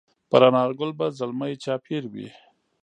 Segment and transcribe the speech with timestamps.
[0.29, 2.27] پر انارګل به زلمي چاپېروي